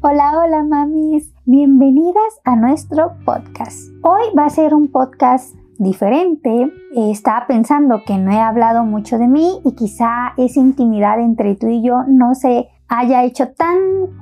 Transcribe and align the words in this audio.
Hola, 0.00 0.38
hola 0.38 0.62
mamis, 0.62 1.34
bienvenidas 1.44 2.40
a 2.44 2.54
nuestro 2.54 3.16
podcast. 3.24 3.90
Hoy 4.02 4.32
va 4.38 4.44
a 4.44 4.50
ser 4.50 4.72
un 4.72 4.92
podcast 4.92 5.56
diferente. 5.76 6.72
estaba 6.94 7.48
pensando 7.48 8.02
que 8.06 8.16
no 8.16 8.30
he 8.30 8.38
hablado 8.38 8.84
mucho 8.84 9.18
de 9.18 9.26
mí 9.26 9.60
y 9.64 9.74
quizá 9.74 10.34
esa 10.36 10.60
intimidad 10.60 11.18
entre 11.18 11.56
tú 11.56 11.66
y 11.66 11.82
yo 11.82 12.04
no 12.06 12.36
se 12.36 12.68
haya 12.86 13.24
hecho 13.24 13.48
tan 13.48 13.76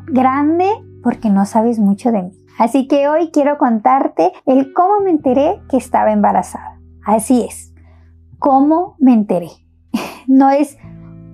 grande 0.06 0.66
porque 1.02 1.28
no 1.28 1.44
sabes 1.44 1.78
mucho 1.78 2.10
de 2.10 2.22
mí. 2.22 2.32
Así 2.58 2.88
que 2.88 3.08
hoy 3.08 3.30
quiero 3.30 3.58
contarte 3.58 4.32
el 4.46 4.72
cómo 4.72 5.00
me 5.00 5.10
enteré 5.10 5.60
que 5.68 5.76
estaba 5.76 6.10
embarazada. 6.10 6.80
Así 7.04 7.44
es, 7.44 7.74
cómo 8.38 8.96
me 8.98 9.12
enteré. 9.12 9.50
no 10.26 10.48
es 10.48 10.78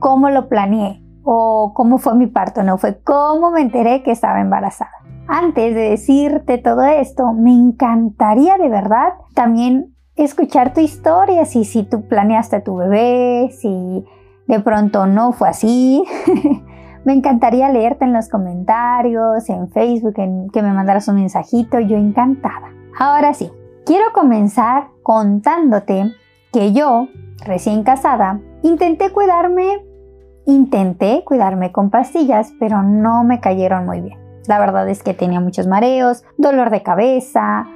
cómo 0.00 0.30
lo 0.30 0.48
planeé 0.48 1.01
o 1.24 1.72
cómo 1.74 1.98
fue 1.98 2.14
mi 2.14 2.26
parto, 2.26 2.62
no 2.62 2.78
fue 2.78 3.00
cómo 3.02 3.50
me 3.50 3.60
enteré 3.60 4.02
que 4.02 4.10
estaba 4.10 4.40
embarazada. 4.40 4.92
Antes 5.28 5.74
de 5.74 5.90
decirte 5.90 6.58
todo 6.58 6.82
esto, 6.82 7.32
me 7.32 7.52
encantaría 7.52 8.58
de 8.58 8.68
verdad 8.68 9.14
también 9.34 9.94
escuchar 10.16 10.74
tu 10.74 10.80
historia, 10.80 11.44
si, 11.44 11.64
si 11.64 11.84
tú 11.84 12.06
planeaste 12.08 12.60
tu 12.60 12.76
bebé, 12.76 13.50
si 13.52 14.04
de 14.46 14.60
pronto 14.60 15.06
no 15.06 15.32
fue 15.32 15.48
así. 15.48 16.04
me 17.04 17.12
encantaría 17.12 17.70
leerte 17.70 18.04
en 18.04 18.12
los 18.12 18.28
comentarios, 18.28 19.48
en 19.48 19.70
Facebook, 19.70 20.14
que 20.14 20.62
me 20.62 20.72
mandaras 20.72 21.08
un 21.08 21.16
mensajito, 21.16 21.80
yo 21.80 21.96
encantada. 21.96 22.72
Ahora 22.98 23.32
sí, 23.32 23.50
quiero 23.86 24.12
comenzar 24.12 24.88
contándote 25.02 26.12
que 26.52 26.72
yo, 26.72 27.08
recién 27.44 27.82
casada, 27.82 28.40
intenté 28.62 29.10
cuidarme 29.10 29.84
Intenté 30.46 31.22
cuidarme 31.24 31.72
con 31.72 31.90
pastillas, 31.90 32.52
pero 32.58 32.82
no 32.82 33.24
me 33.24 33.40
cayeron 33.40 33.86
muy 33.86 34.00
bien. 34.00 34.18
La 34.48 34.58
verdad 34.58 34.88
es 34.88 35.02
que 35.02 35.14
tenía 35.14 35.40
muchos 35.40 35.66
mareos, 35.66 36.24
dolor 36.36 36.70
de 36.70 36.82
cabeza, 36.82 37.66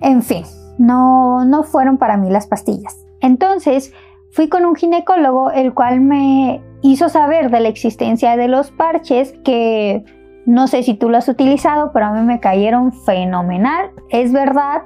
en 0.00 0.22
fin, 0.22 0.44
no, 0.78 1.44
no 1.44 1.62
fueron 1.62 1.96
para 1.96 2.16
mí 2.16 2.28
las 2.28 2.46
pastillas. 2.46 3.06
Entonces 3.20 3.94
fui 4.32 4.48
con 4.48 4.66
un 4.66 4.74
ginecólogo, 4.74 5.50
el 5.50 5.72
cual 5.74 6.00
me 6.00 6.62
hizo 6.82 7.08
saber 7.08 7.50
de 7.50 7.60
la 7.60 7.68
existencia 7.68 8.36
de 8.36 8.48
los 8.48 8.70
parches 8.72 9.32
que 9.44 10.04
no 10.44 10.66
sé 10.66 10.82
si 10.82 10.94
tú 10.94 11.08
lo 11.08 11.18
has 11.18 11.28
utilizado, 11.28 11.92
pero 11.92 12.06
a 12.06 12.12
mí 12.12 12.20
me 12.22 12.40
cayeron 12.40 12.92
fenomenal. 12.92 13.92
Es 14.10 14.32
verdad 14.32 14.82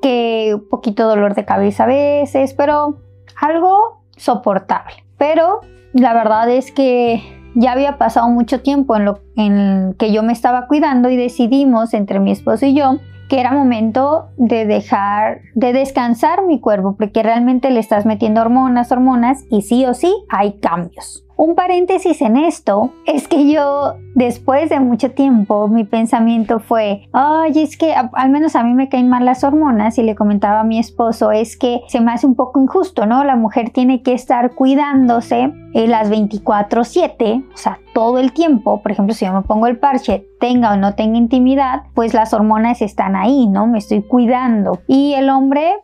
que 0.00 0.52
un 0.54 0.68
poquito 0.68 1.06
dolor 1.06 1.34
de 1.34 1.44
cabeza 1.44 1.84
a 1.84 1.88
veces, 1.88 2.54
pero 2.54 2.98
algo 3.40 4.02
soportable. 4.16 5.07
Pero 5.18 5.60
la 5.92 6.14
verdad 6.14 6.48
es 6.50 6.72
que 6.72 7.22
ya 7.54 7.72
había 7.72 7.98
pasado 7.98 8.28
mucho 8.28 8.60
tiempo 8.60 8.96
en 8.96 9.04
lo 9.04 9.20
en 9.36 9.94
que 9.98 10.12
yo 10.12 10.22
me 10.22 10.32
estaba 10.32 10.66
cuidando 10.66 11.10
y 11.10 11.16
decidimos 11.16 11.92
entre 11.92 12.20
mi 12.20 12.30
esposo 12.30 12.66
y 12.66 12.74
yo 12.74 12.98
que 13.28 13.40
era 13.40 13.52
momento 13.52 14.28
de 14.36 14.64
dejar 14.64 15.40
de 15.54 15.72
descansar 15.72 16.46
mi 16.46 16.60
cuerpo 16.60 16.96
porque 16.96 17.22
realmente 17.22 17.70
le 17.70 17.80
estás 17.80 18.06
metiendo 18.06 18.40
hormonas, 18.40 18.90
hormonas 18.92 19.44
y 19.50 19.62
sí 19.62 19.84
o 19.84 19.94
sí 19.94 20.14
hay 20.30 20.58
cambios. 20.60 21.27
Un 21.38 21.54
paréntesis 21.54 22.20
en 22.20 22.36
esto 22.36 22.90
es 23.06 23.28
que 23.28 23.48
yo 23.48 23.94
después 24.16 24.70
de 24.70 24.80
mucho 24.80 25.12
tiempo 25.12 25.68
mi 25.68 25.84
pensamiento 25.84 26.58
fue, 26.58 27.08
ay, 27.12 27.52
es 27.54 27.76
que 27.78 27.94
al 27.94 28.30
menos 28.30 28.56
a 28.56 28.64
mí 28.64 28.74
me 28.74 28.88
caen 28.88 29.08
mal 29.08 29.24
las 29.24 29.44
hormonas 29.44 29.98
y 29.98 30.02
le 30.02 30.16
comentaba 30.16 30.58
a 30.58 30.64
mi 30.64 30.80
esposo, 30.80 31.30
es 31.30 31.56
que 31.56 31.82
se 31.86 32.00
me 32.00 32.10
hace 32.10 32.26
un 32.26 32.34
poco 32.34 32.60
injusto, 32.60 33.06
¿no? 33.06 33.22
La 33.22 33.36
mujer 33.36 33.70
tiene 33.70 34.02
que 34.02 34.14
estar 34.14 34.56
cuidándose 34.56 35.52
eh, 35.74 35.86
las 35.86 36.10
24/7, 36.10 37.44
o 37.54 37.56
sea, 37.56 37.78
todo 37.94 38.18
el 38.18 38.32
tiempo, 38.32 38.82
por 38.82 38.90
ejemplo, 38.90 39.14
si 39.14 39.24
yo 39.24 39.32
me 39.32 39.42
pongo 39.42 39.68
el 39.68 39.78
parche, 39.78 40.26
tenga 40.40 40.72
o 40.72 40.76
no 40.76 40.96
tenga 40.96 41.18
intimidad, 41.18 41.84
pues 41.94 42.14
las 42.14 42.32
hormonas 42.32 42.82
están 42.82 43.14
ahí, 43.14 43.46
¿no? 43.46 43.68
Me 43.68 43.78
estoy 43.78 44.02
cuidando. 44.02 44.80
Y 44.88 45.14
el 45.14 45.30
hombre 45.30 45.76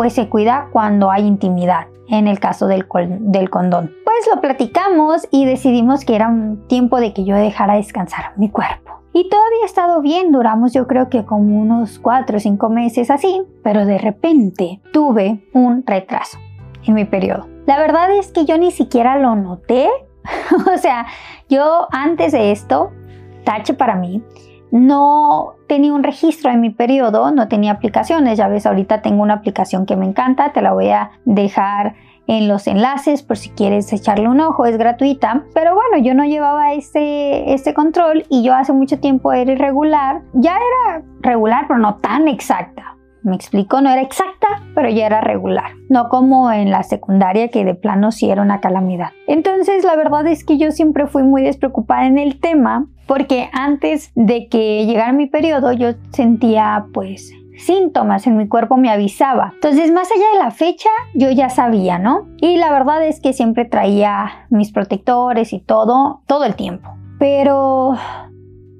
pues 0.00 0.14
se 0.14 0.30
cuida 0.30 0.70
cuando 0.72 1.10
hay 1.10 1.26
intimidad 1.26 1.88
en 2.08 2.26
el 2.26 2.40
caso 2.40 2.66
del, 2.68 2.88
condón. 2.88 3.92
Pues 4.02 4.34
lo 4.34 4.40
platicamos 4.40 5.28
y 5.30 5.44
decidimos 5.44 6.06
que 6.06 6.16
era 6.16 6.28
un 6.28 6.66
tiempo 6.68 7.00
de 7.00 7.12
que 7.12 7.26
yo 7.26 7.36
dejara 7.36 7.74
descansar 7.74 8.32
mi 8.38 8.48
cuerpo. 8.48 9.02
Y 9.12 9.28
todavía 9.28 9.58
ha 9.62 9.66
estado 9.66 10.00
bien, 10.00 10.32
duramos 10.32 10.72
yo 10.72 10.86
creo 10.86 11.10
que 11.10 11.26
como 11.26 11.60
unos 11.60 11.98
4 11.98 12.38
o 12.38 12.40
5 12.40 12.70
meses 12.70 13.10
así, 13.10 13.42
pero 13.62 13.84
de 13.84 13.98
repente 13.98 14.80
tuve 14.90 15.46
un 15.52 15.84
retraso 15.86 16.38
en 16.86 16.94
mi 16.94 17.04
periodo. 17.04 17.46
La 17.66 17.78
verdad 17.78 18.10
es 18.16 18.32
que 18.32 18.46
yo 18.46 18.56
ni 18.56 18.70
siquiera 18.70 19.18
lo 19.18 19.36
noté, 19.36 19.90
o 20.74 20.78
sea, 20.78 21.08
yo 21.50 21.88
antes 21.92 22.32
de 22.32 22.52
esto, 22.52 22.90
tache 23.44 23.74
para 23.74 23.96
mí, 23.96 24.22
no 24.70 25.54
tenía 25.68 25.92
un 25.92 26.02
registro 26.02 26.50
en 26.50 26.60
mi 26.60 26.70
periodo, 26.70 27.30
no 27.30 27.48
tenía 27.48 27.72
aplicaciones. 27.72 28.38
Ya 28.38 28.48
ves, 28.48 28.66
ahorita 28.66 29.02
tengo 29.02 29.22
una 29.22 29.34
aplicación 29.34 29.86
que 29.86 29.96
me 29.96 30.06
encanta, 30.06 30.52
te 30.52 30.62
la 30.62 30.72
voy 30.72 30.90
a 30.90 31.10
dejar 31.24 31.94
en 32.26 32.46
los 32.46 32.68
enlaces 32.68 33.24
por 33.24 33.36
si 33.36 33.50
quieres 33.50 33.92
echarle 33.92 34.28
un 34.28 34.40
ojo, 34.40 34.64
es 34.64 34.78
gratuita. 34.78 35.44
Pero 35.52 35.74
bueno, 35.74 36.04
yo 36.04 36.14
no 36.14 36.24
llevaba 36.24 36.72
este, 36.74 37.52
este 37.52 37.74
control 37.74 38.24
y 38.28 38.44
yo 38.44 38.54
hace 38.54 38.72
mucho 38.72 39.00
tiempo 39.00 39.32
era 39.32 39.50
irregular. 39.50 40.22
Ya 40.34 40.54
era 40.54 41.02
regular, 41.22 41.64
pero 41.66 41.80
no 41.80 41.96
tan 41.96 42.28
exacta. 42.28 42.96
Me 43.22 43.36
explico, 43.36 43.80
no 43.80 43.90
era 43.90 44.02
exacta, 44.02 44.62
pero 44.74 44.88
ya 44.88 45.06
era 45.06 45.20
regular. 45.20 45.72
No 45.88 46.08
como 46.08 46.50
en 46.50 46.70
la 46.70 46.82
secundaria 46.82 47.48
que 47.48 47.64
de 47.64 47.74
plano 47.74 48.12
sí 48.12 48.30
era 48.30 48.42
una 48.42 48.60
calamidad. 48.60 49.10
Entonces 49.26 49.84
la 49.84 49.96
verdad 49.96 50.26
es 50.26 50.44
que 50.44 50.58
yo 50.58 50.70
siempre 50.70 51.06
fui 51.06 51.22
muy 51.22 51.42
despreocupada 51.42 52.06
en 52.06 52.18
el 52.18 52.40
tema 52.40 52.86
porque 53.06 53.50
antes 53.52 54.12
de 54.14 54.48
que 54.48 54.86
llegara 54.86 55.12
mi 55.12 55.26
periodo 55.26 55.72
yo 55.72 55.92
sentía 56.12 56.86
pues 56.94 57.32
síntomas 57.60 58.26
en 58.26 58.36
mi 58.36 58.48
cuerpo 58.48 58.76
me 58.76 58.90
avisaba. 58.90 59.52
Entonces, 59.54 59.92
más 59.92 60.10
allá 60.10 60.24
de 60.32 60.44
la 60.44 60.50
fecha, 60.50 60.88
yo 61.14 61.30
ya 61.30 61.50
sabía, 61.50 61.98
¿no? 61.98 62.26
Y 62.38 62.56
la 62.56 62.72
verdad 62.72 63.04
es 63.04 63.20
que 63.20 63.32
siempre 63.32 63.64
traía 63.64 64.46
mis 64.50 64.72
protectores 64.72 65.52
y 65.52 65.60
todo, 65.60 66.22
todo 66.26 66.44
el 66.44 66.54
tiempo. 66.54 66.90
Pero, 67.18 67.96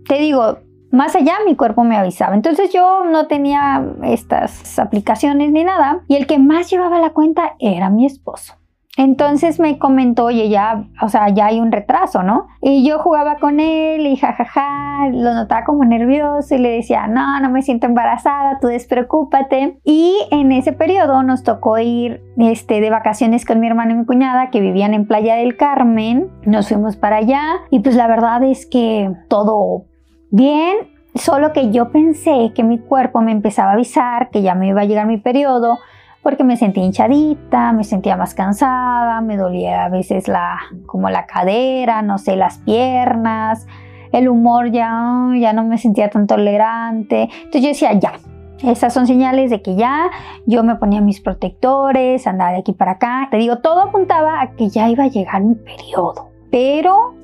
te 0.09 0.19
digo, 0.19 0.59
más 0.91 1.15
allá 1.17 1.35
mi 1.47 1.57
cuerpo 1.57 1.85
me 1.85 1.97
avisaba. 1.97 2.35
Entonces 2.35 2.73
yo 2.73 3.05
no 3.05 3.27
tenía 3.27 3.85
estas 4.03 4.79
aplicaciones 4.79 5.53
ni 5.53 5.65
nada 5.65 6.01
y 6.09 6.17
el 6.17 6.27
que 6.27 6.39
más 6.39 6.71
llevaba 6.71 6.99
la 6.99 7.11
cuenta 7.11 7.55
era 7.59 7.91
mi 7.91 8.07
esposo. 8.07 8.55
Entonces 8.97 9.61
me 9.61 9.79
comentó, 9.79 10.27
oye, 10.27 10.49
ya, 10.49 10.85
o 11.01 11.09
sea, 11.09 11.29
ya 11.29 11.47
hay 11.47 11.61
un 11.61 11.71
retraso, 11.71 12.23
¿no? 12.23 12.49
Y 12.61 12.87
yo 12.87 12.99
jugaba 12.99 13.37
con 13.37 13.61
él 13.61 14.05
y 14.07 14.17
jajaja, 14.17 15.09
lo 15.13 15.33
notaba 15.33 15.65
como 15.65 15.85
nervioso 15.85 16.55
y 16.55 16.59
le 16.59 16.71
decía, 16.71 17.07
no, 17.07 17.41
no 17.41 17.51
me 17.51 17.63
siento 17.63 17.87
embarazada, 17.87 18.59
tú 18.61 18.67
despreocúpate. 18.67 19.79
Y 19.85 20.19
en 20.33 20.51
ese 20.53 20.73
periodo 20.73 21.23
nos 21.23 21.45
tocó 21.45 21.79
ir 21.79 22.21
este, 22.37 22.81
de 22.81 22.91
vacaciones 22.91 23.47
con 23.47 23.61
mi 23.61 23.69
hermano 23.69 23.93
y 23.93 23.95
mi 23.95 24.05
cuñada 24.05 24.51
que 24.51 24.61
vivían 24.61 24.93
en 24.93 25.07
Playa 25.07 25.37
del 25.37 25.57
Carmen. 25.57 26.29
Nos 26.45 26.69
fuimos 26.69 26.97
para 26.97 27.19
allá 27.19 27.43
y 27.71 27.81
pues 27.81 27.95
la 27.95 28.09
verdad 28.09 28.43
es 28.43 28.67
que 28.67 29.11
todo 29.29 29.87
bien, 30.31 30.89
solo 31.15 31.53
que 31.53 31.71
yo 31.71 31.91
pensé 31.91 32.53
que 32.55 32.63
mi 32.63 32.79
cuerpo 32.79 33.21
me 33.21 33.33
empezaba 33.33 33.71
a 33.71 33.75
avisar 33.75 34.31
que 34.31 34.43
ya 34.43 34.55
me 34.55 34.69
iba 34.69 34.83
a 34.83 34.85
llegar 34.85 35.07
mi 35.07 35.19
periodo 35.19 35.79
porque 36.23 36.45
me 36.45 36.57
sentía 36.57 36.85
hinchadita, 36.85 37.73
me 37.73 37.85
sentía 37.85 38.17
más 38.17 38.35
cansada, 38.35 39.21
me 39.21 39.37
dolía 39.37 39.85
a 39.85 39.89
veces 39.89 40.29
la 40.29 40.59
como 40.87 41.09
la 41.09 41.27
cadera, 41.27 42.03
no 42.03 42.19
sé, 42.19 42.37
las 42.37 42.59
piernas, 42.59 43.67
el 44.13 44.29
humor 44.29 44.71
ya 44.71 45.31
ya 45.39 45.53
no 45.53 45.65
me 45.65 45.79
sentía 45.79 46.11
tan 46.11 46.27
tolerante. 46.27 47.29
Entonces 47.45 47.63
yo 47.63 47.69
decía, 47.69 47.93
ya, 47.95 48.13
esas 48.63 48.93
son 48.93 49.07
señales 49.07 49.51
de 49.51 49.63
que 49.63 49.77
ya 49.77 50.11
yo 50.47 50.63
me 50.63 50.77
ponía 50.77 51.01
mis 51.01 51.21
protectores, 51.21 52.27
andaba 52.27 52.53
de 52.53 52.59
aquí 52.59 52.73
para 52.73 52.93
acá. 52.93 53.29
Te 53.31 53.39
digo, 53.39 53.59
todo 53.59 53.81
apuntaba 53.81 54.43
a 54.43 54.53
que 54.53 54.69
ya 54.69 54.89
iba 54.89 55.05
a 55.05 55.09
llegar 55.09 55.43
mi 55.43 55.55
periodo. 55.55 56.29
Pero 56.51 57.15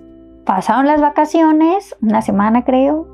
pasaron 0.47 0.87
las 0.87 1.03
vacaciones, 1.03 1.95
una 2.01 2.23
semana 2.23 2.65
creo, 2.65 3.07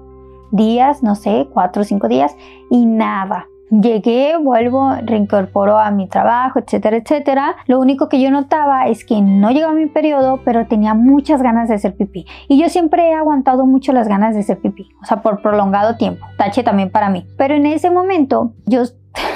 días, 0.52 1.02
no 1.02 1.16
sé, 1.16 1.48
cuatro 1.52 1.82
o 1.82 1.84
cinco 1.84 2.06
días, 2.06 2.36
y 2.70 2.86
nada. 2.86 3.48
Llegué, 3.70 4.36
vuelvo, 4.36 4.94
reincorporo 5.02 5.78
a 5.78 5.90
mi 5.90 6.06
trabajo, 6.06 6.58
etcétera, 6.58 6.98
etcétera. 6.98 7.56
Lo 7.66 7.80
único 7.80 8.10
que 8.10 8.20
yo 8.20 8.30
notaba 8.30 8.86
es 8.86 9.02
que 9.06 9.22
no 9.22 9.50
llegaba 9.50 9.72
mi 9.72 9.86
periodo, 9.86 10.40
pero 10.44 10.66
tenía 10.66 10.92
muchas 10.92 11.42
ganas 11.42 11.70
de 11.70 11.76
hacer 11.76 11.96
pipí. 11.96 12.26
Y 12.48 12.60
yo 12.60 12.68
siempre 12.68 13.08
he 13.08 13.14
aguantado 13.14 13.64
mucho 13.64 13.94
las 13.94 14.08
ganas 14.08 14.34
de 14.34 14.40
hacer 14.40 14.58
pipí, 14.58 14.90
o 15.00 15.06
sea, 15.06 15.22
por 15.22 15.40
prolongado 15.40 15.96
tiempo. 15.96 16.26
Tache 16.36 16.62
también 16.62 16.90
para 16.90 17.08
mí. 17.08 17.26
Pero 17.38 17.54
en 17.54 17.64
ese 17.64 17.90
momento 17.90 18.52
yo 18.66 18.82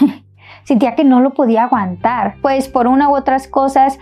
sentía 0.65 0.95
que 0.95 1.05
no 1.05 1.21
lo 1.21 1.33
podía 1.33 1.65
aguantar, 1.65 2.35
pues 2.43 2.69
por 2.69 2.89
una 2.89 3.09
u 3.09 3.17
otras 3.17 3.49
cosas 3.49 3.99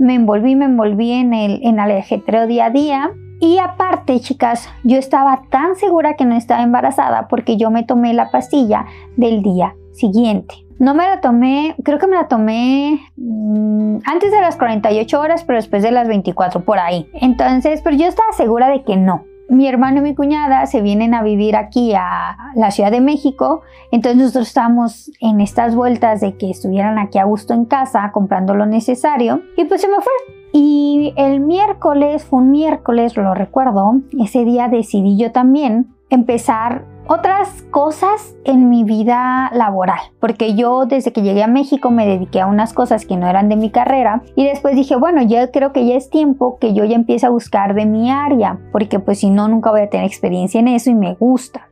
me 0.00 0.14
envolví, 0.14 0.56
me 0.56 0.64
envolví 0.64 1.12
en 1.12 1.32
el, 1.32 1.60
en 1.62 1.78
el 1.78 1.92
ajetreo 1.92 2.48
día 2.48 2.66
a 2.66 2.70
día 2.70 3.12
y 3.40 3.58
aparte, 3.58 4.20
chicas, 4.20 4.68
yo 4.82 4.96
estaba 4.96 5.42
tan 5.50 5.76
segura 5.76 6.14
que 6.14 6.24
no 6.24 6.36
estaba 6.36 6.62
embarazada 6.62 7.28
porque 7.28 7.56
yo 7.56 7.70
me 7.70 7.82
tomé 7.82 8.14
la 8.14 8.30
pastilla 8.30 8.86
del 9.16 9.42
día 9.42 9.74
siguiente. 9.92 10.54
No 10.78 10.94
me 10.94 11.04
la 11.04 11.20
tomé, 11.20 11.74
creo 11.84 11.98
que 11.98 12.06
me 12.06 12.16
la 12.16 12.28
tomé 12.28 13.00
mm, 13.16 13.98
antes 14.04 14.30
de 14.30 14.40
las 14.40 14.56
48 14.56 15.20
horas, 15.20 15.44
pero 15.44 15.58
después 15.58 15.82
de 15.82 15.90
las 15.90 16.08
24 16.08 16.64
por 16.64 16.78
ahí. 16.78 17.08
Entonces, 17.14 17.80
pero 17.82 17.96
yo 17.96 18.06
estaba 18.06 18.32
segura 18.32 18.68
de 18.68 18.84
que 18.84 18.96
no. 18.96 19.24
mi 19.48 19.68
hermano 19.68 19.98
y 19.98 20.02
mi 20.02 20.14
cuñada 20.14 20.66
se 20.66 20.82
vienen 20.82 21.14
a 21.14 21.22
vivir 21.22 21.56
aquí 21.56 21.94
a 21.94 22.36
la 22.56 22.70
Ciudad 22.70 22.90
de 22.90 23.00
México, 23.00 23.62
entonces 23.92 24.20
nosotros 24.20 24.48
estábamos 24.48 25.10
en 25.20 25.40
estas 25.40 25.76
vueltas 25.76 26.20
de 26.20 26.36
que 26.36 26.50
estuvieran 26.50 26.98
aquí 26.98 27.18
a 27.18 27.24
gusto 27.24 27.54
en 27.54 27.64
casa 27.64 28.10
comprando 28.12 28.54
lo 28.54 28.66
necesario 28.66 29.42
y 29.56 29.64
pues 29.64 29.80
se 29.82 29.88
me 29.88 29.96
fue. 29.96 30.12
Y 30.58 31.12
el 31.16 31.40
miércoles, 31.40 32.24
fue 32.24 32.38
un 32.38 32.50
miércoles, 32.50 33.14
lo 33.14 33.34
recuerdo, 33.34 34.00
ese 34.18 34.46
día 34.46 34.68
decidí 34.68 35.18
yo 35.18 35.30
también 35.30 35.94
empezar 36.08 36.86
otras 37.06 37.60
cosas 37.70 38.34
en 38.44 38.70
mi 38.70 38.82
vida 38.82 39.50
laboral, 39.52 39.98
porque 40.18 40.54
yo 40.54 40.86
desde 40.86 41.12
que 41.12 41.20
llegué 41.20 41.42
a 41.42 41.46
México 41.46 41.90
me 41.90 42.06
dediqué 42.06 42.40
a 42.40 42.46
unas 42.46 42.72
cosas 42.72 43.04
que 43.04 43.18
no 43.18 43.28
eran 43.28 43.50
de 43.50 43.56
mi 43.56 43.68
carrera 43.68 44.22
y 44.34 44.46
después 44.46 44.74
dije, 44.74 44.96
bueno, 44.96 45.20
yo 45.20 45.50
creo 45.50 45.74
que 45.74 45.84
ya 45.84 45.94
es 45.94 46.08
tiempo 46.08 46.56
que 46.58 46.72
yo 46.72 46.86
ya 46.86 46.96
empiece 46.96 47.26
a 47.26 47.30
buscar 47.30 47.74
de 47.74 47.84
mi 47.84 48.10
área, 48.10 48.58
porque 48.72 48.98
pues 48.98 49.18
si 49.18 49.28
no, 49.28 49.48
nunca 49.48 49.70
voy 49.70 49.82
a 49.82 49.90
tener 49.90 50.06
experiencia 50.06 50.58
en 50.58 50.68
eso 50.68 50.88
y 50.88 50.94
me 50.94 51.12
gusta. 51.16 51.68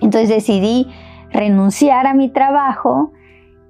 Entonces 0.00 0.28
decidí 0.28 0.86
renunciar 1.32 2.06
a 2.06 2.14
mi 2.14 2.28
trabajo 2.28 3.10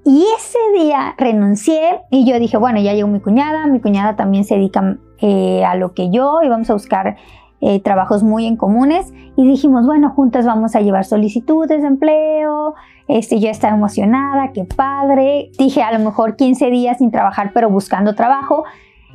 y 0.04 0.26
ese 0.36 0.58
día 0.76 1.14
renuncié 1.16 2.02
y 2.10 2.26
yo 2.26 2.38
dije, 2.38 2.58
bueno, 2.58 2.78
ya 2.80 2.92
llegó 2.92 3.08
mi 3.08 3.20
cuñada, 3.20 3.66
mi 3.66 3.80
cuñada 3.80 4.16
también 4.16 4.44
se 4.44 4.56
dedica 4.56 4.98
eh, 5.18 5.64
a 5.64 5.76
lo 5.76 5.94
que 5.94 6.10
yo 6.10 6.42
y 6.42 6.48
vamos 6.48 6.68
a 6.68 6.74
buscar 6.74 7.16
eh, 7.62 7.80
trabajos 7.80 8.22
muy 8.22 8.44
en 8.46 8.56
comunes 8.56 9.14
y 9.36 9.48
dijimos, 9.48 9.86
bueno, 9.86 10.10
juntas 10.10 10.44
vamos 10.44 10.76
a 10.76 10.82
llevar 10.82 11.06
solicitudes 11.06 11.80
de 11.80 11.88
empleo, 11.88 12.74
este, 13.08 13.40
yo 13.40 13.48
estaba 13.48 13.74
emocionada, 13.74 14.52
qué 14.52 14.64
padre, 14.64 15.50
dije 15.58 15.82
a 15.82 15.96
lo 15.96 16.04
mejor 16.04 16.36
15 16.36 16.70
días 16.70 16.98
sin 16.98 17.10
trabajar 17.10 17.52
pero 17.54 17.70
buscando 17.70 18.14
trabajo 18.14 18.64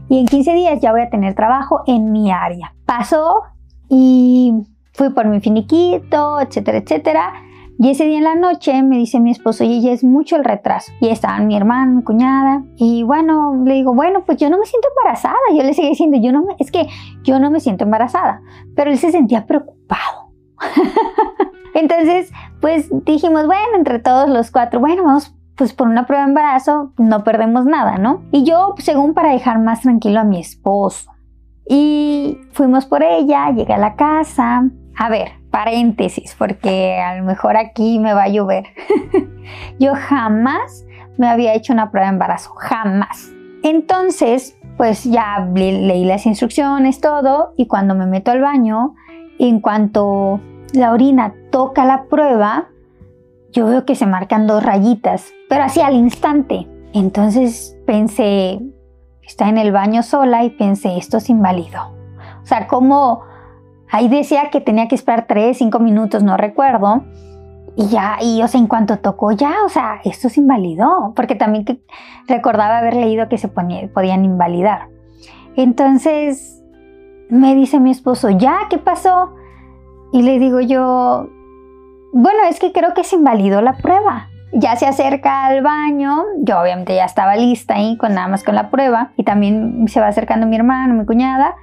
y 0.07 0.19
en 0.19 0.25
15 0.25 0.53
días 0.55 0.81
ya 0.81 0.91
voy 0.91 1.01
a 1.01 1.09
tener 1.11 1.35
trabajo 1.35 1.83
en 1.85 2.11
mi 2.11 2.31
área. 2.31 2.73
Pasó 2.87 3.43
y 3.89 4.53
fui 4.93 5.11
por 5.11 5.27
mi 5.27 5.39
finiquito, 5.39 6.39
etcétera, 6.41 6.79
etcétera 6.79 7.33
y 7.81 7.91
ese 7.91 8.03
día 8.03 8.17
en 8.17 8.25
la 8.25 8.35
noche 8.35 8.83
me 8.83 8.97
dice 8.97 9.21
mi 9.21 9.31
esposo, 9.31 9.63
y 9.63 9.77
ella 9.77 9.93
es 9.93 10.03
mucho 10.03 10.35
el 10.35 10.43
retraso. 10.43 10.91
Y 10.99 11.07
estaban 11.07 11.47
mi 11.47 11.55
hermano, 11.55 11.93
mi 11.93 12.03
cuñada. 12.03 12.61
Y 12.75 13.03
bueno, 13.03 13.63
le 13.63 13.75
digo, 13.75 13.95
bueno, 13.95 14.25
pues 14.25 14.37
yo 14.37 14.49
no 14.49 14.57
me 14.57 14.65
siento 14.65 14.89
embarazada. 14.89 15.37
Yo 15.55 15.63
le 15.63 15.73
seguí 15.73 15.87
diciendo, 15.87 16.17
yo 16.21 16.33
no 16.33 16.43
me, 16.43 16.57
es 16.59 16.71
que 16.71 16.87
yo 17.23 17.39
no 17.39 17.49
me 17.49 17.61
siento 17.61 17.85
embarazada. 17.85 18.41
Pero 18.75 18.91
él 18.91 18.97
se 18.97 19.13
sentía 19.13 19.45
preocupado. 19.45 20.33
Entonces, 21.73 22.33
pues 22.59 22.89
dijimos, 23.05 23.45
bueno, 23.45 23.77
entre 23.77 23.99
todos 23.99 24.27
los 24.27 24.51
cuatro, 24.51 24.81
bueno, 24.81 25.05
vamos 25.05 25.33
pues 25.55 25.71
por 25.71 25.87
una 25.87 26.05
prueba 26.05 26.25
de 26.25 26.29
embarazo, 26.31 26.91
no 26.97 27.23
perdemos 27.23 27.65
nada, 27.65 27.97
¿no? 27.97 28.23
Y 28.31 28.43
yo, 28.43 28.75
según 28.79 29.13
para 29.13 29.31
dejar 29.31 29.57
más 29.59 29.81
tranquilo 29.81 30.19
a 30.19 30.25
mi 30.25 30.41
esposo. 30.41 31.11
Y 31.69 32.39
fuimos 32.51 32.85
por 32.85 33.03
ella, 33.03 33.51
llegué 33.51 33.73
a 33.73 33.77
la 33.77 33.95
casa. 33.95 34.69
A 34.97 35.09
ver, 35.09 35.38
paréntesis, 35.51 36.35
porque 36.37 36.99
a 36.99 37.17
lo 37.17 37.23
mejor 37.23 37.57
aquí 37.57 37.99
me 37.99 38.13
va 38.13 38.23
a 38.23 38.29
llover. 38.29 38.65
Yo 39.79 39.93
jamás 39.95 40.85
me 41.17 41.27
había 41.27 41.53
hecho 41.53 41.73
una 41.73 41.91
prueba 41.91 42.07
de 42.07 42.13
embarazo, 42.13 42.51
jamás. 42.55 43.31
Entonces, 43.63 44.57
pues 44.77 45.03
ya 45.03 45.45
leí 45.53 46.05
las 46.05 46.25
instrucciones, 46.25 47.01
todo, 47.01 47.53
y 47.57 47.67
cuando 47.67 47.95
me 47.95 48.05
meto 48.05 48.31
al 48.31 48.39
baño, 48.39 48.95
en 49.37 49.59
cuanto 49.59 50.39
la 50.73 50.93
orina 50.93 51.33
toca 51.51 51.83
la 51.83 52.03
prueba, 52.03 52.69
yo 53.51 53.65
veo 53.65 53.85
que 53.85 53.95
se 53.95 54.05
marcan 54.05 54.47
dos 54.47 54.63
rayitas, 54.63 55.33
pero 55.49 55.63
así 55.63 55.81
al 55.81 55.95
instante. 55.95 56.67
Entonces 56.93 57.77
pensé, 57.85 58.61
está 59.21 59.49
en 59.49 59.57
el 59.57 59.71
baño 59.71 60.03
sola 60.03 60.43
y 60.43 60.51
pensé, 60.51 60.97
esto 60.97 61.17
es 61.17 61.29
inválido. 61.29 61.91
O 62.41 62.45
sea, 62.45 62.67
¿cómo 62.67 63.23
Ahí 63.91 64.07
decía 64.07 64.49
que 64.51 64.61
tenía 64.61 64.87
que 64.87 64.95
esperar 64.95 65.25
3, 65.27 65.57
5 65.57 65.79
minutos, 65.79 66.23
no 66.23 66.37
recuerdo. 66.37 67.03
Y 67.75 67.87
ya, 67.87 68.17
y 68.21 68.41
o 68.43 68.47
sea, 68.47 68.59
en 68.59 68.67
cuanto 68.67 68.99
tocó 68.99 69.31
ya, 69.31 69.53
o 69.65 69.69
sea, 69.69 70.01
esto 70.03 70.29
se 70.29 70.41
invalidó, 70.41 71.13
porque 71.15 71.35
también 71.35 71.65
que 71.65 71.79
recordaba 72.27 72.79
haber 72.79 72.95
leído 72.95 73.29
que 73.29 73.37
se 73.37 73.47
podían 73.47 74.25
invalidar. 74.25 74.89
Entonces 75.55 76.61
me 77.29 77.55
dice 77.55 77.79
mi 77.79 77.91
esposo, 77.91 78.29
¿ya? 78.29 78.57
¿Qué 78.69 78.77
pasó? 78.77 79.33
Y 80.11 80.23
le 80.23 80.39
digo 80.39 80.59
yo, 80.59 81.29
bueno, 82.11 82.39
es 82.49 82.59
que 82.59 82.71
creo 82.71 82.93
que 82.93 83.03
se 83.03 83.15
invalidó 83.15 83.61
la 83.61 83.77
prueba. 83.77 84.27
Ya 84.51 84.75
se 84.75 84.87
acerca 84.87 85.45
al 85.45 85.61
baño, 85.61 86.23
yo 86.39 86.59
obviamente 86.59 86.95
ya 86.95 87.05
estaba 87.05 87.35
lista 87.35 87.75
ahí 87.75 87.97
con 87.97 88.15
nada 88.15 88.27
más 88.27 88.43
con 88.43 88.55
la 88.55 88.71
prueba 88.71 89.11
y 89.15 89.23
también 89.23 89.87
se 89.87 89.99
va 89.99 90.07
acercando 90.07 90.47
mi 90.47 90.55
hermano, 90.55 90.95
mi 90.95 91.05
cuñada 91.05 91.55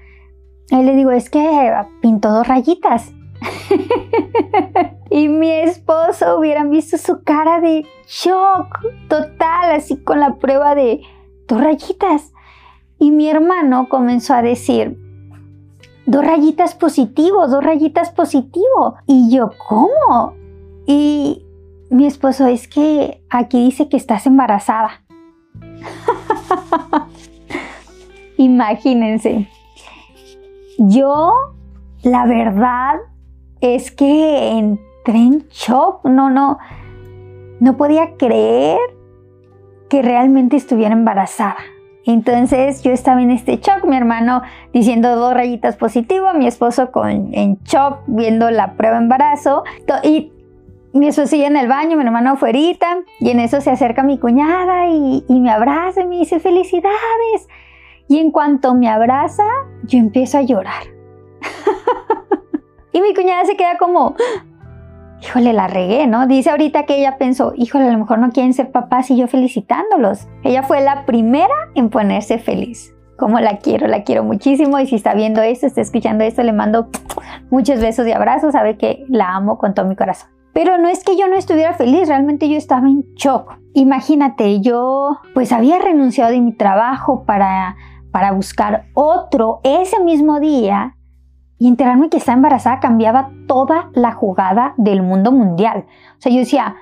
y 0.70 0.82
le 0.82 0.94
digo, 0.96 1.10
es 1.10 1.30
que 1.30 1.72
pintó 2.00 2.30
dos 2.30 2.46
rayitas. 2.46 3.12
y 5.10 5.28
mi 5.28 5.50
esposo 5.50 6.38
hubieran 6.38 6.70
visto 6.70 6.98
su 6.98 7.22
cara 7.22 7.60
de 7.60 7.86
shock 8.08 8.80
total, 9.08 9.72
así 9.72 9.96
con 9.96 10.20
la 10.20 10.36
prueba 10.36 10.74
de 10.74 11.02
dos 11.46 11.60
rayitas. 11.60 12.32
Y 12.98 13.10
mi 13.10 13.28
hermano 13.28 13.88
comenzó 13.88 14.34
a 14.34 14.42
decir, 14.42 14.98
dos 16.06 16.24
rayitas 16.24 16.74
positivo, 16.74 17.46
dos 17.46 17.62
rayitas 17.62 18.10
positivo. 18.10 18.96
Y 19.06 19.30
yo, 19.30 19.50
¿cómo? 19.68 20.34
Y 20.86 21.44
mi 21.90 22.06
esposo, 22.06 22.46
es 22.46 22.66
que 22.66 23.22
aquí 23.30 23.64
dice 23.64 23.88
que 23.88 23.96
estás 23.96 24.26
embarazada. 24.26 25.02
Imagínense. 28.36 29.48
Yo, 30.78 31.32
la 32.02 32.26
verdad 32.26 32.96
es 33.60 33.90
que 33.90 34.50
entré 34.50 35.18
en 35.18 35.46
shock, 35.50 36.04
no, 36.04 36.30
no, 36.30 36.58
no 37.60 37.76
podía 37.76 38.16
creer 38.16 38.78
que 39.88 40.02
realmente 40.02 40.56
estuviera 40.56 40.94
embarazada. 40.94 41.56
Entonces 42.04 42.82
yo 42.82 42.92
estaba 42.92 43.20
en 43.20 43.32
este 43.32 43.56
shock, 43.56 43.84
mi 43.84 43.96
hermano 43.96 44.42
diciendo 44.72 45.16
dos 45.16 45.34
rayitas 45.34 45.76
positivo, 45.76 46.32
mi 46.34 46.46
esposo 46.46 46.92
con, 46.92 47.34
en 47.34 47.58
shock 47.64 47.98
viendo 48.06 48.50
la 48.50 48.74
prueba 48.74 48.98
de 48.98 49.02
embarazo 49.02 49.64
y 50.04 50.30
mi 50.92 51.08
esposo 51.08 51.34
en 51.34 51.56
el 51.56 51.66
baño, 51.66 51.96
mi 51.96 52.04
hermano 52.04 52.32
afuera 52.32 52.58
y 52.58 53.30
en 53.30 53.40
eso 53.40 53.60
se 53.60 53.70
acerca 53.70 54.04
mi 54.04 54.18
cuñada 54.18 54.88
y, 54.88 55.24
y 55.28 55.40
me 55.40 55.50
abraza 55.50 56.02
y 56.02 56.06
me 56.06 56.16
dice 56.18 56.38
felicidades. 56.38 57.48
Y 58.08 58.18
en 58.18 58.30
cuanto 58.30 58.74
me 58.74 58.88
abraza, 58.88 59.44
yo 59.84 59.98
empiezo 59.98 60.38
a 60.38 60.42
llorar. 60.42 60.84
y 62.92 63.00
mi 63.00 63.14
cuñada 63.14 63.44
se 63.44 63.56
queda 63.56 63.78
como, 63.78 64.14
híjole, 65.22 65.52
la 65.52 65.66
regué, 65.66 66.06
¿no? 66.06 66.26
Dice 66.26 66.50
ahorita 66.50 66.84
que 66.84 66.98
ella 66.98 67.18
pensó, 67.18 67.52
híjole, 67.56 67.88
a 67.88 67.92
lo 67.92 67.98
mejor 67.98 68.18
no 68.18 68.30
quieren 68.30 68.52
ser 68.52 68.70
papás 68.70 69.10
y 69.10 69.16
yo 69.16 69.26
felicitándolos. 69.26 70.28
Ella 70.44 70.62
fue 70.62 70.80
la 70.80 71.04
primera 71.04 71.54
en 71.74 71.90
ponerse 71.90 72.38
feliz. 72.38 72.94
Como 73.18 73.40
la 73.40 73.58
quiero, 73.58 73.86
la 73.86 74.04
quiero 74.04 74.24
muchísimo 74.24 74.78
y 74.78 74.86
si 74.86 74.94
está 74.94 75.14
viendo 75.14 75.40
esto, 75.40 75.66
está 75.66 75.80
escuchando 75.80 76.22
esto, 76.22 76.42
le 76.42 76.52
mando 76.52 76.88
muchos 77.50 77.80
besos 77.80 78.06
y 78.06 78.12
abrazos, 78.12 78.52
sabe 78.52 78.76
que 78.76 79.04
la 79.08 79.34
amo 79.34 79.56
con 79.56 79.72
todo 79.72 79.86
mi 79.86 79.96
corazón. 79.96 80.28
Pero 80.52 80.78
no 80.78 80.88
es 80.88 81.02
que 81.02 81.16
yo 81.16 81.28
no 81.28 81.34
estuviera 81.34 81.74
feliz, 81.74 82.08
realmente 82.08 82.48
yo 82.48 82.56
estaba 82.56 82.86
en 82.88 83.04
shock. 83.14 83.58
Imagínate, 83.74 84.60
yo 84.60 85.18
pues 85.34 85.52
había 85.52 85.78
renunciado 85.78 86.30
de 86.30 86.40
mi 86.40 86.52
trabajo 86.52 87.24
para 87.24 87.76
para 88.16 88.32
buscar 88.32 88.86
otro 88.94 89.60
ese 89.62 90.02
mismo 90.02 90.40
día 90.40 90.96
y 91.58 91.68
enterarme 91.68 92.08
que 92.08 92.16
estaba 92.16 92.36
embarazada 92.36 92.80
cambiaba 92.80 93.28
toda 93.46 93.90
la 93.92 94.12
jugada 94.12 94.72
del 94.78 95.02
mundo 95.02 95.32
mundial. 95.32 95.84
O 96.16 96.22
sea, 96.22 96.32
yo 96.32 96.38
decía, 96.38 96.76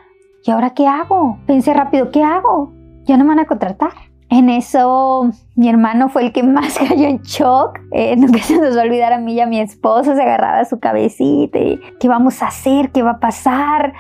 ¿y 0.45 0.53
ahora 0.53 0.75
qué 0.75 0.87
hago? 0.87 1.41
Pensé 1.45 1.75
rápido, 1.75 2.13
¿qué 2.13 2.23
hago? 2.23 2.73
Ya 3.03 3.17
no 3.17 3.25
me 3.25 3.31
van 3.31 3.41
a 3.41 3.47
contratar. 3.47 3.91
En 4.29 4.49
eso 4.49 5.29
mi 5.57 5.69
hermano 5.69 6.09
fue 6.09 6.27
el 6.27 6.33
que 6.33 6.45
más 6.45 6.79
cayó 6.89 7.09
en 7.09 7.21
shock. 7.23 7.81
Eh, 7.91 8.15
nunca 8.15 8.39
se 8.39 8.61
nos 8.61 8.77
va 8.77 8.83
a 8.83 8.85
olvidar 8.85 9.13
a 9.13 9.19
mí 9.19 9.33
y 9.33 9.41
a 9.41 9.49
mi 9.49 9.59
esposo. 9.59 10.15
Se 10.15 10.23
agarraba 10.23 10.65
su 10.65 10.79
cabecita 10.79 11.59
y 11.59 11.81
¿qué 11.99 12.07
vamos 12.07 12.45
a 12.45 12.47
hacer? 12.47 12.93
¿Qué 12.93 13.03
va 13.03 13.11
a 13.11 13.19
pasar? 13.19 13.93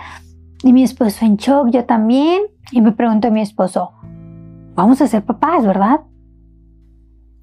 Y 0.62 0.72
mi 0.72 0.84
esposo 0.84 1.24
en 1.24 1.34
shock, 1.34 1.70
yo 1.70 1.84
también. 1.84 2.42
Y 2.70 2.80
me 2.80 2.92
preguntó 2.92 3.26
a 3.26 3.32
mi 3.32 3.40
esposo, 3.40 3.90
vamos 4.76 5.02
a 5.02 5.08
ser 5.08 5.24
papás, 5.24 5.66
¿verdad? 5.66 6.02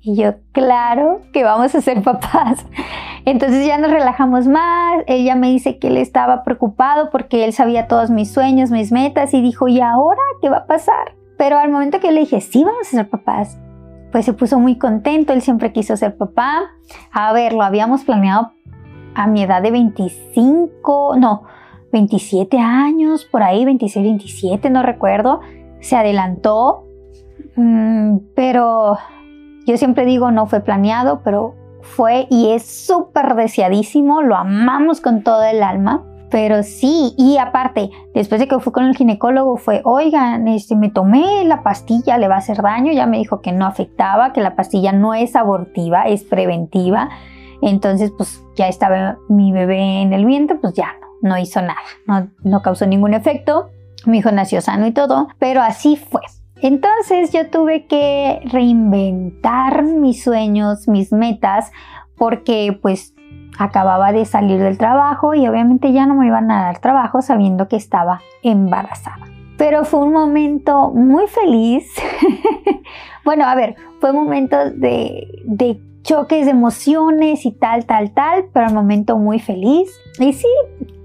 Y 0.03 0.15
yo, 0.15 0.33
claro 0.51 1.21
que 1.31 1.43
vamos 1.43 1.75
a 1.75 1.81
ser 1.81 2.01
papás. 2.03 2.65
Entonces 3.25 3.65
ya 3.65 3.77
nos 3.77 3.91
relajamos 3.91 4.47
más. 4.47 5.03
Ella 5.07 5.35
me 5.35 5.49
dice 5.49 5.77
que 5.77 5.87
él 5.87 5.97
estaba 5.97 6.43
preocupado 6.43 7.09
porque 7.11 7.45
él 7.45 7.53
sabía 7.53 7.87
todos 7.87 8.09
mis 8.09 8.31
sueños, 8.31 8.71
mis 8.71 8.91
metas 8.91 9.33
y 9.33 9.41
dijo, 9.41 9.67
¿y 9.67 9.79
ahora 9.79 10.21
qué 10.41 10.49
va 10.49 10.57
a 10.57 10.65
pasar? 10.65 11.15
Pero 11.37 11.57
al 11.57 11.71
momento 11.71 11.99
que 11.99 12.11
le 12.11 12.21
dije, 12.21 12.41
sí, 12.41 12.63
vamos 12.63 12.87
a 12.87 12.91
ser 12.91 13.09
papás, 13.09 13.59
pues 14.11 14.25
se 14.25 14.33
puso 14.33 14.59
muy 14.59 14.77
contento. 14.77 15.33
Él 15.33 15.41
siempre 15.41 15.71
quiso 15.71 15.95
ser 15.97 16.17
papá. 16.17 16.61
A 17.11 17.31
ver, 17.33 17.53
lo 17.53 17.61
habíamos 17.61 18.03
planeado 18.03 18.51
a 19.13 19.27
mi 19.27 19.43
edad 19.43 19.61
de 19.61 19.71
25, 19.71 21.15
no, 21.17 21.43
27 21.91 22.57
años, 22.59 23.25
por 23.25 23.43
ahí, 23.43 23.65
26, 23.65 24.03
27, 24.03 24.69
no 24.69 24.83
recuerdo. 24.83 25.41
Se 25.79 25.95
adelantó, 25.95 26.85
mm, 27.55 28.17
pero 28.35 28.97
yo 29.65 29.77
siempre 29.77 30.05
digo 30.05 30.31
no 30.31 30.45
fue 30.45 30.61
planeado, 30.61 31.21
pero 31.23 31.55
fue 31.81 32.27
y 32.29 32.51
es 32.51 32.65
súper 32.65 33.35
deseadísimo, 33.35 34.21
lo 34.21 34.35
amamos 34.35 35.01
con 35.01 35.23
todo 35.23 35.43
el 35.43 35.63
alma. 35.63 36.03
Pero 36.29 36.63
sí, 36.63 37.13
y 37.17 37.37
aparte, 37.37 37.89
después 38.13 38.39
de 38.39 38.47
que 38.47 38.57
fui 38.59 38.71
con 38.71 38.85
el 38.85 38.95
ginecólogo 38.95 39.57
fue, 39.57 39.81
oigan, 39.83 40.47
este, 40.47 40.77
me 40.77 40.89
tomé 40.89 41.43
la 41.43 41.61
pastilla, 41.61 42.17
le 42.17 42.29
va 42.29 42.35
a 42.35 42.37
hacer 42.37 42.61
daño, 42.61 42.93
ya 42.93 43.05
me 43.05 43.17
dijo 43.17 43.41
que 43.41 43.51
no 43.51 43.65
afectaba, 43.65 44.31
que 44.31 44.39
la 44.39 44.55
pastilla 44.55 44.93
no 44.93 45.13
es 45.13 45.35
abortiva, 45.35 46.03
es 46.03 46.23
preventiva. 46.23 47.09
Entonces, 47.61 48.13
pues 48.15 48.41
ya 48.55 48.69
estaba 48.69 49.17
mi 49.27 49.51
bebé 49.51 50.01
en 50.01 50.13
el 50.13 50.25
vientre, 50.25 50.55
pues 50.55 50.73
ya 50.73 50.93
no, 51.01 51.31
no 51.31 51.37
hizo 51.37 51.61
nada, 51.61 51.81
no, 52.07 52.29
no 52.45 52.61
causó 52.61 52.87
ningún 52.87 53.13
efecto. 53.13 53.69
Mi 54.05 54.19
hijo 54.19 54.31
nació 54.31 54.61
sano 54.61 54.87
y 54.87 54.93
todo, 54.93 55.27
pero 55.37 55.61
así 55.61 55.97
fue. 55.97 56.21
Entonces 56.61 57.31
yo 57.31 57.49
tuve 57.49 57.87
que 57.87 58.41
reinventar 58.45 59.83
mis 59.83 60.23
sueños, 60.23 60.87
mis 60.87 61.11
metas, 61.11 61.71
porque 62.17 62.77
pues 62.81 63.15
acababa 63.57 64.11
de 64.11 64.25
salir 64.25 64.59
del 64.59 64.77
trabajo 64.77 65.33
y 65.33 65.47
obviamente 65.47 65.91
ya 65.91 66.05
no 66.05 66.15
me 66.15 66.27
iban 66.27 66.49
a 66.51 66.63
dar 66.63 66.79
trabajo 66.79 67.21
sabiendo 67.21 67.67
que 67.67 67.75
estaba 67.75 68.21
embarazada. 68.43 69.27
Pero 69.57 69.85
fue 69.85 70.01
un 70.01 70.13
momento 70.13 70.91
muy 70.91 71.27
feliz. 71.27 71.87
bueno, 73.25 73.45
a 73.45 73.55
ver, 73.55 73.75
fue 73.99 74.11
un 74.11 74.17
momento 74.17 74.57
de, 74.71 75.27
de 75.45 75.79
choques 76.03 76.45
de 76.45 76.51
emociones 76.51 77.45
y 77.45 77.51
tal, 77.51 77.85
tal, 77.85 78.11
tal, 78.11 78.45
pero 78.53 78.67
un 78.67 78.73
momento 78.73 79.17
muy 79.17 79.39
feliz. 79.39 79.91
Y 80.19 80.33
sí, 80.33 80.47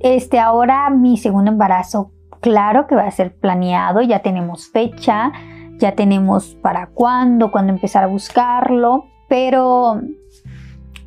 este 0.01 0.39
ahora 0.39 0.89
mi 0.91 1.17
segundo 1.17 1.51
embarazo 1.51 2.13
claro 2.47 2.87
que 2.87 2.95
va 2.95 3.09
a 3.09 3.11
ser 3.11 3.35
planeado, 3.35 4.03
ya 4.03 4.21
tenemos 4.21 4.71
fecha, 4.71 5.33
ya 5.79 5.97
tenemos 5.97 6.55
para 6.63 6.87
cuándo, 6.87 7.51
cuándo 7.51 7.73
empezar 7.73 8.05
a 8.05 8.07
buscarlo, 8.07 9.07
pero 9.29 10.01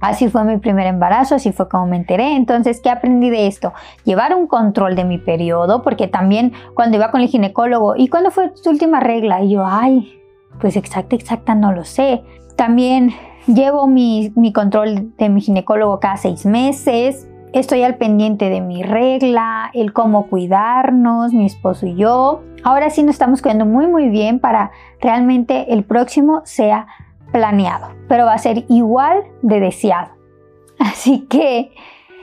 así 0.02 0.28
fue 0.28 0.44
mi 0.44 0.58
primer 0.58 0.86
embarazo, 0.88 1.36
así 1.36 1.54
fue 1.54 1.70
como 1.70 1.86
me 1.86 1.96
enteré. 1.96 2.36
Entonces, 2.36 2.82
¿qué 2.82 2.90
aprendí 2.90 3.30
de 3.30 3.48
esto? 3.48 3.72
Llevar 4.04 4.36
un 4.36 4.48
control 4.48 4.98
de 4.98 5.06
mi 5.06 5.18
periodo, 5.18 5.82
porque 5.82 6.08
también 6.10 6.52
cuando 6.74 6.98
iba 6.98 7.10
con 7.10 7.22
el 7.22 7.30
ginecólogo, 7.30 7.96
¿y 7.96 8.10
cuándo 8.10 8.32
fue 8.32 8.52
tu 8.62 8.70
última 8.70 9.00
regla? 9.00 9.42
Y 9.42 9.52
yo, 9.52 9.66
ay, 9.66 10.22
pues 10.60 10.76
exacta, 10.76 11.16
exacta, 11.16 11.56
no 11.56 11.72
lo 11.72 11.86
sé. 11.86 12.22
También 12.58 13.14
llevo 13.48 13.88
mi, 13.88 14.34
mi 14.36 14.52
control 14.52 15.16
de 15.16 15.30
mi 15.30 15.40
ginecólogo 15.40 16.02
cada 16.02 16.18
seis 16.18 16.46
meses 16.46 17.29
estoy 17.54 17.84
al 17.84 17.96
pendiente 17.96 18.50
de 18.50 18.62
mi 18.62 18.84
regla, 18.84 19.72
el 19.74 19.94
cómo 19.94 20.28
cuidarnos, 20.28 21.34
mi 21.34 21.46
esposo 21.46 21.86
y 21.86 21.96
yo. 21.96 22.42
Ahora 22.64 22.90
sí 22.90 23.04
nos 23.04 23.16
estamos 23.16 23.42
cuidando 23.42 23.66
muy 23.66 23.88
muy 23.88 24.10
bien 24.10 24.40
para 24.40 24.72
realmente 25.02 25.74
el 25.74 25.84
próximo 25.84 26.42
sea 26.46 26.88
planeado, 27.32 27.90
pero 28.08 28.26
va 28.26 28.34
a 28.34 28.38
ser 28.38 28.66
igual 28.70 29.24
de 29.42 29.60
deseado. 29.60 30.10
Así 30.80 31.28
que 31.30 31.72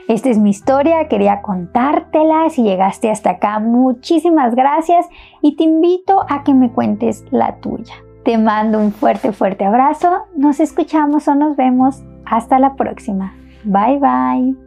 esta 0.07 0.29
es 0.29 0.39
mi 0.39 0.51
historia, 0.51 1.07
quería 1.07 1.41
contártela. 1.41 2.49
Si 2.49 2.63
llegaste 2.63 3.09
hasta 3.11 3.31
acá, 3.31 3.59
muchísimas 3.59 4.55
gracias 4.55 5.05
y 5.41 5.55
te 5.55 5.63
invito 5.63 6.25
a 6.29 6.43
que 6.43 6.53
me 6.53 6.71
cuentes 6.71 7.25
la 7.31 7.57
tuya. 7.57 7.93
Te 8.23 8.37
mando 8.37 8.79
un 8.79 8.91
fuerte, 8.91 9.31
fuerte 9.31 9.65
abrazo. 9.65 10.09
Nos 10.35 10.59
escuchamos 10.59 11.27
o 11.27 11.35
nos 11.35 11.55
vemos. 11.55 12.03
Hasta 12.25 12.59
la 12.59 12.75
próxima. 12.75 13.33
Bye 13.63 13.99
bye. 13.99 14.66